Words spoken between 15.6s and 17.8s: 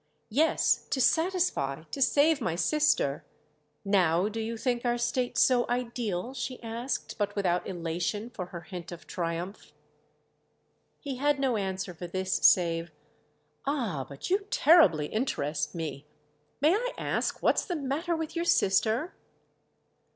me. May I ask what's the